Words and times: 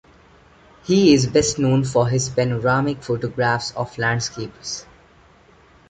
He 0.83 1.13
is 1.13 1.27
best 1.27 1.59
known 1.59 1.83
for 1.83 2.07
his 2.07 2.27
panoramic 2.27 3.03
photographs 3.03 3.69
of 3.75 3.95
landscapes. 3.99 4.87